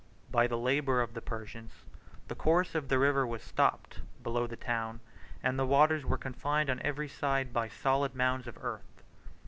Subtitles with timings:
[0.31, 1.85] By the labor of the Persians,
[2.27, 4.99] the course of the river was stopped below the town,
[5.43, 9.03] and the waters were confined on every side by solid mounds of earth.